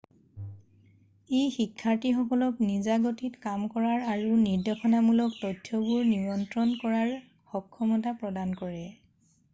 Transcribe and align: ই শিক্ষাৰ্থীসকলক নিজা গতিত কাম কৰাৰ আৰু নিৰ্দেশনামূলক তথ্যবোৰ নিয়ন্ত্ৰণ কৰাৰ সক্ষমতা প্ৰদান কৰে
ই 1.39 1.41
শিক্ষাৰ্থীসকলক 1.57 2.63
নিজা 2.69 2.95
গতিত 3.03 3.37
কাম 3.43 3.67
কৰাৰ 3.75 4.07
আৰু 4.15 4.33
নিৰ্দেশনামূলক 4.47 5.37
তথ্যবোৰ 5.45 6.03
নিয়ন্ত্ৰণ 6.09 6.75
কৰাৰ 6.81 7.13
সক্ষমতা 7.53 8.19
প্ৰদান 8.25 8.59
কৰে 8.65 8.85